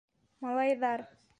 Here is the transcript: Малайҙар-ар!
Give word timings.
Малайҙар-ар! 0.45 1.05